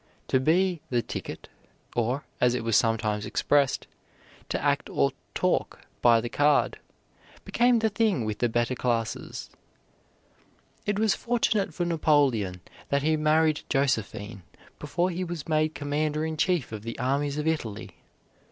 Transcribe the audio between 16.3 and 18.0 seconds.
chief of the armies of Italy.